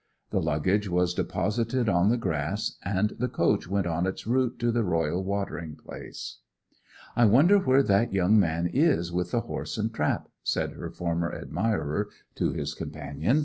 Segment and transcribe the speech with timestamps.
[0.31, 4.71] The luggage was deposited on the grass, and the coach went on its route to
[4.71, 6.39] the royal watering place.
[7.15, 11.31] 'I wonder where that young man is with the horse and trap?' said her former
[11.31, 13.39] admirer to his companion.